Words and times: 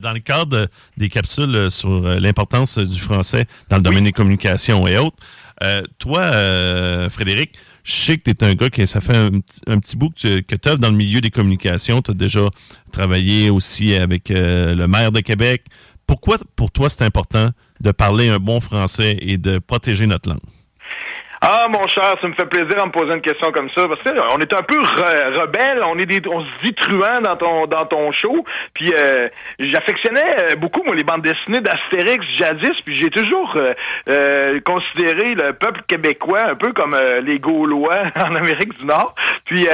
Dans 0.00 0.12
le 0.12 0.20
cadre 0.20 0.68
des 0.98 1.08
capsules 1.08 1.70
sur 1.70 1.88
euh, 1.88 2.18
l'importance 2.18 2.76
du 2.76 3.00
français 3.00 3.46
dans 3.70 3.76
le 3.78 3.82
domaine 3.82 4.04
des 4.04 4.12
communications 4.12 4.86
et 4.86 4.98
autres, 4.98 5.16
euh, 5.62 5.80
toi, 5.98 6.20
euh, 6.20 7.08
Frédéric, 7.08 7.52
je 7.82 7.92
sais 7.92 8.18
que 8.18 8.24
tu 8.24 8.30
es 8.32 8.44
un 8.44 8.54
gars 8.54 8.68
qui 8.68 8.86
ça 8.86 9.00
fait 9.00 9.16
un, 9.16 9.30
petit- 9.40 9.62
un 9.66 9.78
petit 9.78 9.96
bout 9.96 10.10
que 10.10 10.40
tu 10.54 10.68
œuvres 10.68 10.78
dans 10.80 10.90
le 10.90 10.96
milieu 10.96 11.22
des 11.22 11.30
communications. 11.30 12.02
Tu 12.02 12.10
as 12.10 12.14
déjà 12.14 12.46
travaillé 12.92 13.48
aussi 13.48 13.94
avec 13.94 14.30
euh, 14.30 14.74
le 14.74 14.86
maire 14.86 15.12
de 15.12 15.20
Québec. 15.20 15.64
Pourquoi, 16.06 16.36
pour 16.56 16.70
toi, 16.70 16.90
c'est 16.90 17.02
important 17.02 17.50
de 17.80 17.90
parler 17.90 18.28
un 18.28 18.38
bon 18.38 18.60
français 18.60 19.16
et 19.22 19.38
de 19.38 19.58
protéger 19.58 20.06
notre 20.06 20.28
langue? 20.28 20.40
Ah, 21.42 21.66
mon 21.68 21.86
cher, 21.86 22.16
ça 22.20 22.26
me 22.28 22.32
fait 22.34 22.46
plaisir 22.46 22.68
de 22.68 22.86
me 22.86 22.90
poser 22.90 23.12
une 23.12 23.20
question 23.20 23.52
comme 23.52 23.68
ça, 23.70 23.86
parce 23.86 24.00
que 24.02 24.08
euh, 24.08 24.22
on 24.34 24.38
est 24.38 24.54
un 24.54 24.62
peu 24.62 24.80
re- 24.80 25.40
rebelle, 25.40 25.82
on 25.84 25.98
est 25.98 26.06
des, 26.06 26.22
on 26.28 26.40
se 26.40 26.46
dit 26.64 26.72
truand 26.74 27.20
dans 27.22 27.36
ton 27.36 27.66
dans 27.66 27.84
ton 27.84 28.10
show, 28.12 28.44
puis 28.74 28.92
euh, 28.96 29.28
j'affectionnais 29.58 30.36
euh, 30.52 30.56
beaucoup 30.56 30.82
moi 30.84 30.94
les 30.94 31.04
bandes 31.04 31.22
dessinées 31.22 31.60
d'Astérix 31.60 32.24
jadis, 32.36 32.80
puis 32.84 32.96
j'ai 32.96 33.10
toujours 33.10 33.56
euh, 34.08 34.60
considéré 34.64 35.34
le 35.34 35.52
peuple 35.52 35.82
québécois 35.86 36.42
un 36.50 36.54
peu 36.54 36.72
comme 36.72 36.96
les 37.22 37.38
Gaulois 37.38 38.02
en 38.16 38.34
Amérique 38.34 38.78
du 38.78 38.86
Nord, 38.86 39.14
puis 39.44 39.66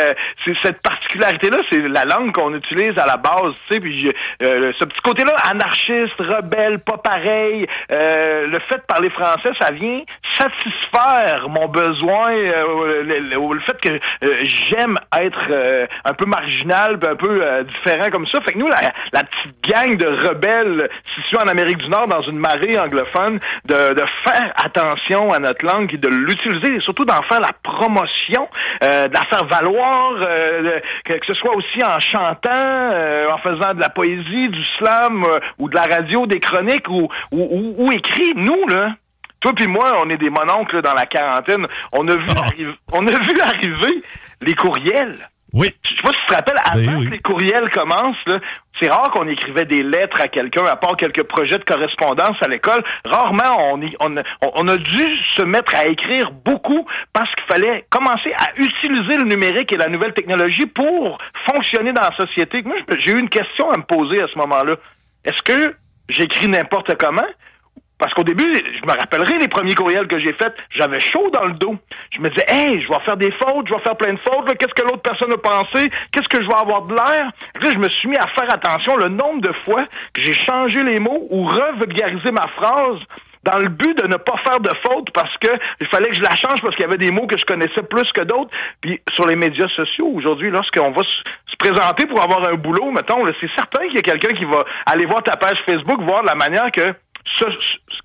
c'est 0.45 0.57
cette 0.63 0.83
particularité-là, 0.83 1.59
c'est 1.71 1.79
la 1.89 2.05
langue 2.05 2.33
qu'on 2.33 2.55
utilise 2.55 2.99
à 2.99 3.07
la 3.07 3.17
base, 3.17 3.53
tu 3.69 3.75
sais, 3.75 3.81
puis 3.81 4.13
ce 4.41 4.85
petit 4.85 5.01
côté-là 5.03 5.35
anarchiste, 5.49 6.19
rebelle, 6.19 6.81
pas 6.81 6.99
pareil, 6.99 7.67
le 7.91 8.59
fait 8.69 8.77
de 8.77 8.87
parler 8.87 9.11
français, 9.11 9.51
ça 9.61 9.71
vient 9.71 10.01
satisfaire 10.39 11.49
mon 11.53 11.69
besoin, 11.69 12.31
euh, 12.33 13.03
le, 13.05 13.19
le- 13.21 13.55
le 13.55 13.61
fait 13.61 13.81
que 13.81 13.91
euh, 13.93 14.35
j'aime 14.45 14.99
être 15.21 15.47
euh, 15.51 15.87
un 16.05 16.15
peu 16.15 16.27
marginal, 16.27 16.99
un 17.07 17.17
peu 17.17 17.43
euh, 17.43 17.63
différent 17.65 18.11
comme 18.11 18.27
ça. 18.27 18.41
Fait 18.41 18.53
que 18.53 18.59
nous, 18.59 18.69
la, 18.69 18.81
la 19.13 19.25
petite 19.25 19.55
gang 19.69 19.97
de 19.97 20.07
rebelles 20.29 20.89
situés 21.15 21.39
en 21.39 21.49
Amérique 21.49 21.79
du 21.79 21.89
Nord, 21.89 22.09
dans 22.09 22.23
une 22.23 22.39
marée 22.39 22.79
anglophone, 22.79 23.39
de, 23.67 23.95
de 23.95 24.03
faire 24.25 24.53
attention 24.57 25.33
à 25.33 25.39
notre 25.39 25.65
langue 25.65 25.93
et 25.95 25.99
de 25.99 26.09
l'utiliser, 26.09 26.77
et 26.77 26.81
surtout 26.81 27.05
d'en 27.05 27.23
faire 27.23 27.41
la 27.41 27.53
promotion, 27.63 28.49
euh, 28.83 29.09
de 29.09 29.15
la 29.15 29.23
faire 29.27 29.45
valoir, 29.47 30.13
euh, 30.21 30.81
que, 31.05 31.13
que 31.15 31.27
ce 31.27 31.35
soit 31.35 31.55
aussi 31.55 31.83
en 31.85 32.01
chantant, 32.01 32.51
en 33.33 33.39
faisant 33.39 33.75
de 33.75 33.81
la 33.81 33.89
poésie, 33.91 34.49
du 34.49 34.65
slam, 34.79 35.25
ou 35.59 35.69
de 35.69 35.75
la 35.75 35.83
radio, 35.83 36.27
des 36.27 36.41
chroniques, 36.41 36.89
ou, 36.89 37.09
ou, 37.31 37.41
ou- 37.41 37.75
ou 37.87 37.93
écrit. 37.93 38.33
Nous, 38.35 38.67
là, 38.69 38.95
toi 39.43 39.53
puis 39.55 39.67
moi, 39.67 40.01
on 40.05 40.09
est 40.11 40.17
des 40.17 40.31
mononcles 40.31 40.77
là, 40.77 40.83
dans 40.83 40.95
la 40.95 41.07
quarantaine. 41.07 41.67
On 41.93 42.07
a 42.09 42.15
vu, 42.15 42.29
arri- 42.31 42.75
on 42.93 43.07
a 43.07 43.11
vu 43.11 43.41
arriver 43.41 44.03
les 44.41 44.55
courriels. 44.55 45.29
Oui. 45.55 45.69
Je 45.85 45.91
sais 45.97 46.03
pas 46.03 46.13
si 46.13 46.19
tu 46.21 46.27
te 46.29 46.35
rappelles, 46.35 46.57
avant 46.65 46.81
Ben 46.93 46.97
oui. 46.99 47.05
que 47.07 47.11
les 47.11 47.19
courriels 47.19 47.69
commencent, 47.69 48.25
là, 48.27 48.37
c'est 48.81 48.89
rare 48.89 49.11
qu'on 49.11 49.29
écrivait 49.29 49.67
des 49.67 49.83
lettres 49.83 50.19
à 50.19 50.29
quelqu'un, 50.29 50.65
à 50.65 50.77
part 50.77 50.97
quelques 50.97 51.25
projets 51.25 51.59
de 51.59 51.65
correspondance 51.65 52.39
à 52.41 52.49
l'école. 52.49 52.83
Rarement, 53.05 53.73
on, 53.75 53.83
y- 53.83 53.95
on, 54.01 54.17
a- 54.17 54.23
on 54.55 54.67
a 54.69 54.79
dû 54.79 55.13
se 55.37 55.43
mettre 55.43 55.75
à 55.75 55.85
écrire 55.89 56.31
beaucoup 56.31 56.87
parce 57.13 57.31
qu'il 57.35 57.45
fallait 57.55 57.85
commencer 57.91 58.33
à 58.39 58.49
utiliser 58.57 59.19
le 59.19 59.25
numérique 59.25 59.71
et 59.75 59.77
la 59.77 59.89
nouvelle 59.89 60.15
technologie 60.15 60.65
pour 60.65 61.19
fonctionner 61.45 61.93
dans 61.93 62.01
la 62.01 62.17
société. 62.17 62.63
Moi, 62.63 62.77
j'ai 62.99 63.11
eu 63.11 63.21
une 63.21 63.29
question 63.29 63.71
à 63.71 63.77
me 63.77 63.83
poser 63.83 64.23
à 64.23 64.29
ce 64.29 64.39
moment-là. 64.39 64.77
Est-ce 65.27 65.43
que 65.43 65.77
j'écris 66.09 66.49
n'importe 66.49 66.97
comment? 66.97 67.29
Parce 68.03 68.15
qu'au 68.15 68.25
début, 68.25 68.53
je 68.53 68.85
me 68.85 68.99
rappellerai 68.99 69.39
les 69.39 69.47
premiers 69.47 69.77
courriels 69.77 70.09
que 70.09 70.19
j'ai 70.19 70.33
faits, 70.33 70.57
j'avais 70.71 70.99
chaud 70.99 71.31
dans 71.33 71.45
le 71.45 71.53
dos. 71.53 71.77
Je 72.11 72.21
me 72.21 72.31
disais, 72.31 72.45
hey, 72.49 72.83
je 72.83 72.89
vais 72.89 72.99
faire 73.05 73.17
des 73.17 73.31
fautes, 73.31 73.69
je 73.69 73.75
vais 73.75 73.81
faire 73.83 73.97
plein 73.97 74.15
de 74.15 74.19
fautes, 74.19 74.59
qu'est-ce 74.59 74.75
que 74.75 74.83
l'autre 74.83 75.03
personne 75.03 75.33
a 75.33 75.37
pensé, 75.37 75.89
qu'est-ce 76.11 76.29
que 76.29 76.43
je 76.43 76.49
vais 76.49 76.61
avoir 76.61 76.83
de 76.83 76.95
l'air? 76.95 77.31
Là, 77.63 77.71
je 77.73 77.79
me 77.79 77.89
suis 77.91 78.09
mis 78.09 78.17
à 78.17 78.27
faire 78.27 78.53
attention 78.53 78.97
le 78.97 79.09
nombre 79.09 79.41
de 79.43 79.53
fois 79.65 79.85
que 80.15 80.21
j'ai 80.21 80.33
changé 80.33 80.83
les 80.83 80.99
mots 80.99 81.29
ou 81.31 81.45
revulgarisé 81.45 82.33
ma 82.33 82.49
phrase 82.49 82.99
dans 83.45 83.59
le 83.59 83.69
but 83.69 83.97
de 83.97 84.09
ne 84.09 84.17
pas 84.17 84.37
faire 84.45 84.59
de 84.59 84.71
fautes 84.85 85.11
parce 85.13 85.37
que 85.39 85.51
il 85.81 85.87
fallait 85.87 86.09
que 86.09 86.15
je 86.15 86.23
la 86.23 86.35
change 86.35 86.61
parce 86.61 86.75
qu'il 86.75 86.85
y 86.85 86.89
avait 86.89 86.99
des 86.99 87.11
mots 87.13 87.29
que 87.29 87.37
je 87.37 87.45
connaissais 87.45 87.83
plus 87.83 88.11
que 88.13 88.23
d'autres. 88.23 88.51
Puis 88.81 89.01
sur 89.13 89.27
les 89.27 89.37
médias 89.37 89.69
sociaux, 89.69 90.11
aujourd'hui, 90.13 90.51
lorsqu'on 90.51 90.91
va 90.91 91.03
se 91.03 91.23
se 91.53 91.57
présenter 91.57 92.07
pour 92.07 92.23
avoir 92.23 92.49
un 92.49 92.55
boulot, 92.55 92.91
mettons, 92.91 93.25
c'est 93.41 93.51
certain 93.55 93.85
qu'il 93.87 93.97
y 93.97 93.99
a 93.99 94.03
quelqu'un 94.03 94.35
qui 94.35 94.45
va 94.45 94.65
aller 94.87 95.07
voir 95.07 95.23
ta 95.23 95.37
page 95.37 95.59
Facebook, 95.67 96.01
voir 96.03 96.23
la 96.23 96.35
manière 96.35 96.71
que 96.73 96.83
ce- 97.39 97.45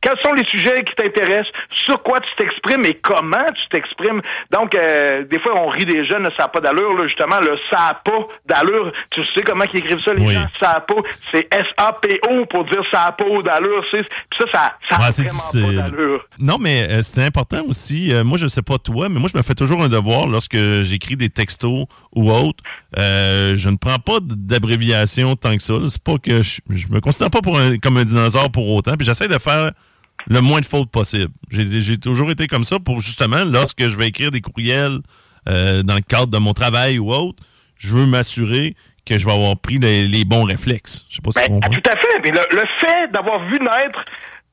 quels 0.02 0.18
sont 0.24 0.34
les 0.34 0.46
sujets 0.46 0.84
qui 0.84 0.94
t'intéressent, 0.96 1.52
sur 1.86 2.02
quoi 2.04 2.20
tu 2.20 2.30
t'exprimes 2.38 2.86
et 2.86 2.94
comment 2.96 3.46
tu 3.56 3.68
t'exprimes? 3.72 4.22
Donc, 4.52 4.76
euh, 4.76 5.24
des 5.26 5.40
fois, 5.40 5.54
on 5.62 5.70
rit 5.70 5.86
des 5.86 6.06
jeunes, 6.06 6.26
ça 6.38 6.44
n'a 6.44 6.48
pas 6.50 6.60
d'allure, 6.60 6.94
là, 6.94 7.08
justement, 7.08 7.40
le 7.40 7.58
ça 7.70 7.78
n'a 7.78 7.94
pas 7.96 8.28
d'allure. 8.46 8.92
Tu 9.12 9.22
sais 9.34 9.42
comment 9.42 9.64
ils 9.74 9.78
écrivent 9.80 10.02
ça, 10.04 10.14
les 10.14 10.26
Oui. 10.26 10.34
gens? 10.34 10.48
Ça 10.60 10.74
n'a 10.74 10.80
pas. 10.82 10.96
C'est 11.32 11.48
S-A-P-O 11.54 12.46
pour 12.46 12.66
dire 12.66 12.82
ça 12.92 13.06
n'a 13.06 13.12
pas 13.12 13.26
d'allure. 13.44 13.84
c'est- 13.92 14.04
Puis 14.30 14.40
ça, 14.40 14.46
ça 14.52 14.74
ça 14.90 14.96
Ouais, 14.98 15.02
n'a 15.06 15.12
c'est 15.12 15.22
vraiment 15.24 15.38
difficile. 15.40 15.76
pas 15.78 15.82
d'allure. 15.90 16.26
Non, 16.40 16.58
mais 16.60 16.88
euh, 16.90 17.02
c'était 17.02 17.24
important 17.24 17.64
aussi. 17.68 18.14
Euh, 18.14 18.24
moi, 18.24 18.38
je 18.38 18.48
sais 18.48 18.62
pas 18.62 18.78
toi, 18.78 19.10
mais 19.10 19.20
moi, 19.20 19.30
je 19.34 19.38
me 19.38 19.44
fais 19.44 19.56
toujours 19.56 19.82
un 19.84 19.90
devoir 19.90 20.28
lorsque 20.28 20.58
j'écris 20.82 21.16
des 21.18 21.30
textos 21.30 21.86
ou 22.16 22.32
autres. 22.32 22.64
Je 22.96 23.70
ne 23.70 23.78
prends 23.78 24.00
pas 24.00 24.20
d'abréviation 24.22 25.36
tant 25.36 25.56
que 25.56 25.62
ça. 25.64 25.74
C'est 25.90 26.04
pas 26.04 26.18
que 26.18 26.42
je, 26.42 26.62
je 26.70 26.88
me 26.90 27.00
considère 27.00 27.30
pas 27.30 27.42
pour 27.42 27.58
un, 27.60 27.78
comme 27.78 27.98
un 27.98 28.04
dinosaure 28.06 28.52
pour 28.52 28.70
autant. 28.70 28.96
Puis 28.98 29.06
j'essaie 29.08 29.28
de 29.28 29.38
faire 29.40 29.72
le 30.28 30.42
moins 30.42 30.60
de 30.60 30.66
fautes 30.66 30.92
possible. 30.92 31.32
J'ai 31.50 31.98
toujours 31.98 32.30
été 32.32 32.48
comme 32.48 32.64
ça 32.64 32.80
pour 32.80 33.00
justement, 33.00 33.44
lorsque 33.46 33.88
je 33.88 33.96
vais 33.96 34.08
écrire 34.08 34.32
des 34.32 34.42
courriels 34.42 35.00
euh, 35.48 35.82
dans 35.84 35.96
le 35.96 36.02
cadre 36.02 36.28
de 36.28 36.38
mon 36.38 36.54
travail 36.54 37.00
ou 37.00 37.12
autre, 37.14 37.42
je 37.78 37.90
veux 37.94 38.06
m'assurer 38.06 38.76
que 39.06 39.18
je 39.18 39.26
vais 39.26 39.32
avoir 39.32 39.56
pris 39.58 39.80
les, 39.80 40.06
les 40.08 40.26
bons 40.26 40.44
réflexes. 40.44 41.06
Je 41.10 41.16
sais 41.16 41.22
pas 41.22 41.32
si 41.32 41.40
tu 41.46 41.50
Ben, 41.50 41.60
comprends. 41.62 41.70
tout 41.82 41.90
à 41.90 41.96
fait. 41.96 42.20
Mais 42.24 42.32
le, 42.32 42.42
le 42.52 42.64
fait 42.82 43.12
d'avoir 43.14 43.40
vu 43.46 43.58
naître 43.60 44.04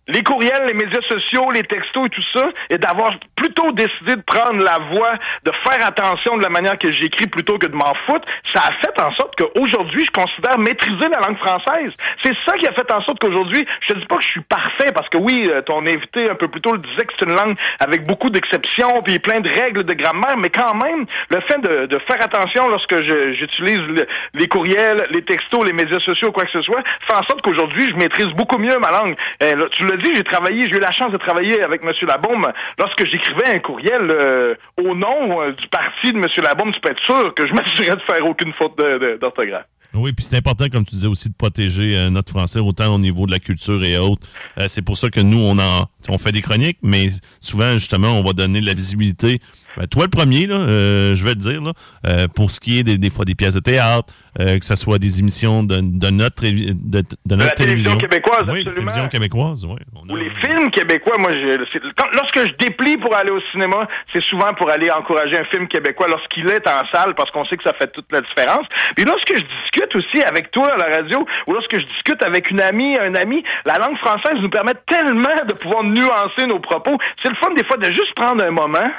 les 0.08 0.22
courriels, 0.22 0.66
les 0.66 0.74
médias 0.74 1.00
sociaux, 1.08 1.50
les 1.52 1.62
textos 1.62 2.06
et 2.06 2.10
tout 2.10 2.22
ça, 2.34 2.48
et 2.70 2.78
d'avoir 2.78 3.14
plutôt 3.36 3.72
décidé 3.72 4.16
de 4.16 4.22
prendre 4.22 4.62
la 4.62 4.78
voie, 4.92 5.14
de 5.44 5.52
faire 5.62 5.86
attention 5.86 6.36
de 6.36 6.42
la 6.42 6.50
manière 6.50 6.78
que 6.78 6.92
j'écris 6.92 7.26
plutôt 7.26 7.58
que 7.58 7.66
de 7.66 7.74
m'en 7.74 7.92
foutre, 8.06 8.26
ça 8.52 8.60
a 8.60 8.72
fait 8.72 9.00
en 9.00 9.12
sorte 9.14 9.34
qu'aujourd'hui, 9.36 10.04
je 10.04 10.10
considère 10.10 10.58
maîtriser 10.58 11.08
la 11.08 11.20
langue 11.26 11.38
française. 11.38 11.92
C'est 12.22 12.34
ça 12.46 12.56
qui 12.58 12.66
a 12.66 12.72
fait 12.72 12.90
en 12.92 13.00
sorte 13.02 13.18
qu'aujourd'hui, 13.18 13.66
je 13.80 13.94
te 13.94 13.98
dis 13.98 14.06
pas 14.06 14.16
que 14.16 14.22
je 14.22 14.28
suis 14.28 14.40
parfait, 14.42 14.92
parce 14.94 15.08
que 15.08 15.18
oui, 15.18 15.48
euh, 15.50 15.62
ton 15.62 15.80
invité 15.86 16.28
un 16.28 16.34
peu 16.34 16.48
plus 16.48 16.60
tôt 16.60 16.72
le 16.72 16.78
disait 16.78 17.04
que 17.06 17.12
c'est 17.18 17.24
une 17.26 17.34
langue 17.34 17.56
avec 17.80 18.04
beaucoup 18.06 18.30
d'exceptions, 18.30 19.02
puis 19.02 19.18
plein 19.18 19.40
de 19.40 19.48
règles 19.48 19.84
de 19.84 19.94
grammaire, 19.94 20.36
mais 20.36 20.50
quand 20.50 20.74
même, 20.74 21.06
le 21.30 21.40
fait 21.40 21.60
de, 21.62 21.86
de 21.86 21.98
faire 22.00 22.22
attention 22.22 22.68
lorsque 22.68 23.00
j'utilise 23.02 23.78
le- 23.78 24.06
les 24.34 24.48
courriels, 24.48 25.02
les 25.10 25.22
textos, 25.22 25.64
les 25.64 25.72
médias 25.72 26.00
sociaux, 26.00 26.30
quoi 26.32 26.44
que 26.44 26.50
ce 26.50 26.62
soit, 26.62 26.82
fait 27.06 27.14
en 27.14 27.22
sorte 27.24 27.42
qu'aujourd'hui, 27.42 27.88
je 27.88 27.94
maîtrise 27.96 28.28
beaucoup 28.28 28.58
mieux 28.58 28.78
ma 28.78 28.90
langue. 28.90 29.16
Tu 29.40 29.84
dit, 29.96 30.14
j'ai 30.14 30.24
travaillé, 30.24 30.62
j'ai 30.68 30.76
eu 30.76 30.80
la 30.80 30.92
chance 30.92 31.12
de 31.12 31.16
travailler 31.16 31.62
avec 31.62 31.82
M. 31.84 31.92
Labaume. 32.06 32.46
Lorsque 32.78 33.08
j'écrivais 33.08 33.54
un 33.54 33.58
courriel 33.58 34.10
euh, 34.10 34.54
au 34.82 34.94
nom 34.94 35.42
euh, 35.42 35.52
du 35.52 35.66
parti 35.68 36.12
de 36.12 36.18
M. 36.18 36.26
Labaume, 36.42 36.72
tu 36.72 36.80
peux 36.80 36.90
être 36.90 37.04
sûr 37.04 37.34
que 37.34 37.46
je 37.46 37.52
m'assurais 37.52 37.96
de 37.96 38.02
faire 38.02 38.26
aucune 38.26 38.52
faute 38.52 38.78
d'orthographe. 39.20 39.66
Oui, 39.94 40.12
puis 40.12 40.24
c'est 40.24 40.36
important, 40.36 40.66
comme 40.68 40.84
tu 40.84 40.96
disais 40.96 41.06
aussi, 41.06 41.28
de 41.28 41.34
protéger 41.36 41.96
euh, 41.96 42.10
notre 42.10 42.30
français 42.30 42.58
autant 42.58 42.94
au 42.94 42.98
niveau 42.98 43.26
de 43.26 43.30
la 43.30 43.38
culture 43.38 43.84
et 43.84 43.96
autres. 43.96 44.26
C'est 44.66 44.82
pour 44.82 44.96
ça 44.96 45.08
que 45.08 45.20
nous, 45.20 45.38
on 45.38 45.58
en 45.58 45.86
on 46.10 46.18
fait 46.18 46.32
des 46.32 46.42
chroniques, 46.42 46.78
mais 46.82 47.06
souvent, 47.40 47.72
justement, 47.74 48.08
on 48.18 48.22
va 48.22 48.32
donner 48.32 48.60
de 48.60 48.66
la 48.66 48.74
visibilité. 48.74 49.40
Ben, 49.76 49.88
toi, 49.88 50.04
le 50.04 50.10
premier, 50.10 50.46
là, 50.46 50.54
euh, 50.54 51.16
je 51.16 51.24
vais 51.24 51.34
te 51.34 51.40
dire, 51.40 51.60
là, 51.60 51.72
euh, 52.06 52.28
pour 52.28 52.52
ce 52.52 52.60
qui 52.60 52.78
est 52.78 52.84
des, 52.84 52.96
des 52.96 53.10
fois 53.10 53.24
des 53.24 53.34
pièces 53.34 53.54
de 53.54 53.60
théâtre, 53.60 54.14
euh, 54.38 54.56
que 54.60 54.64
ce 54.64 54.76
soit 54.76 55.00
des 55.00 55.18
émissions 55.18 55.64
de, 55.64 55.80
de 55.82 56.10
notre, 56.10 56.44
de, 56.44 57.00
de 57.00 57.04
notre 57.34 57.44
la 57.46 57.50
télévision 57.50 57.98
québécoise, 57.98 58.42
oui, 58.46 58.60
absolument. 58.60 58.72
télévision 58.74 59.08
québécoise, 59.08 59.64
oui. 59.64 59.76
On 59.96 60.08
a- 60.08 60.12
Ou 60.12 60.16
les 60.16 60.30
films 60.30 60.70
québécois, 60.70 61.16
moi, 61.18 61.30
je, 61.34 61.64
c'est- 61.72 61.80
quand- 61.96 62.06
lorsque 62.14 62.38
je 62.46 62.52
déplie 62.64 62.96
pour 62.98 63.16
aller 63.16 63.32
au 63.32 63.40
cinéma, 63.50 63.88
c'est 64.12 64.22
souvent 64.22 64.54
pour 64.56 64.70
aller 64.70 64.90
encourager 64.92 65.38
un 65.38 65.44
film 65.46 65.66
québécois 65.66 66.06
lorsqu'il 66.08 66.46
est 66.50 66.66
en 66.68 66.86
salle, 66.92 67.16
parce 67.16 67.32
qu'on 67.32 67.44
sait 67.46 67.56
que 67.56 67.64
ça 67.64 67.72
fait 67.72 67.90
toute 67.90 68.06
la 68.12 68.20
différence. 68.20 68.66
Puis 68.94 69.04
lorsque 69.04 69.34
je 69.34 69.42
discute 69.42 69.96
aussi 69.96 70.22
avec 70.22 70.52
toi 70.52 70.72
à 70.72 70.76
la 70.76 70.96
radio, 70.98 71.26
ou 71.48 71.52
lorsque 71.52 71.80
je 71.80 71.86
discute 71.86 72.22
avec 72.22 72.48
une 72.52 72.60
amie, 72.60 72.96
un 72.96 73.16
ami, 73.16 73.42
la 73.66 73.78
langue 73.78 73.96
française 73.98 74.34
nous 74.40 74.50
permet 74.50 74.74
tellement 74.86 75.34
de 75.48 75.54
pouvoir 75.54 75.82
nuancer 75.94 76.46
nos 76.46 76.60
propos. 76.60 76.96
C'est 77.22 77.28
le 77.28 77.36
fun 77.36 77.54
des 77.54 77.64
fois 77.64 77.76
de 77.76 77.86
juste 77.86 78.14
prendre 78.14 78.44
un 78.44 78.50
moment, 78.50 78.90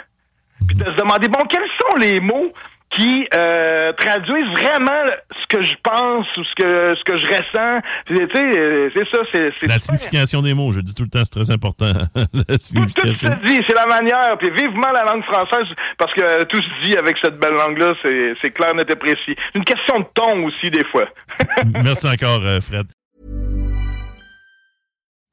puis 0.67 0.75
de 0.77 0.85
se 0.85 0.95
demander, 0.97 1.27
bon, 1.27 1.39
quels 1.49 1.69
sont 1.79 1.97
les 1.97 2.19
mots 2.19 2.51
qui 2.91 3.27
euh, 3.33 3.91
traduisent 3.93 4.51
vraiment 4.53 5.05
ce 5.31 5.55
que 5.55 5.61
je 5.61 5.73
pense 5.83 6.25
ou 6.37 6.43
ce 6.43 6.55
que 6.55 6.95
ce 6.95 7.03
que 7.03 7.17
je 7.17 7.25
ressens. 7.25 7.81
Tu 8.05 8.15
sais, 8.15 8.57
euh, 8.57 8.89
c'est 8.93 9.09
ça, 9.09 9.17
c'est 9.31 9.67
La 9.67 9.79
signification 9.79 10.41
des 10.41 10.53
mots, 10.53 10.71
je 10.71 10.79
dis 10.79 10.93
tout 10.93 11.03
le 11.03 11.09
temps, 11.09 11.23
c'est 11.23 11.41
très 11.41 11.51
important. 11.51 11.91
la 12.15 12.43
tout, 12.45 12.57
se 12.57 13.45
dit, 13.45 13.59
c'est 13.67 13.75
la 13.75 13.87
manière. 13.87 14.37
Puis 14.37 14.49
vivement 14.51 14.91
la 14.93 15.03
langue 15.03 15.23
française, 15.23 15.67
parce 15.97 16.13
que 16.13 16.43
tout 16.45 16.61
se 16.61 16.85
dit 16.85 16.95
avec 16.95 17.17
cette 17.21 17.37
belle 17.37 17.53
langue-là, 17.53 17.93
c'est 18.41 18.51
clair, 18.51 18.73
net 18.75 18.89
et 18.89 18.95
précis. 18.95 19.35
Une 19.55 19.65
question 19.65 19.99
de 19.99 20.05
ton 20.13 20.45
aussi, 20.45 20.69
des 20.69 20.85
fois. 20.85 21.05
Merci 21.83 22.07
encore, 22.07 22.41
euh, 22.43 22.59
Fred. 22.61 22.87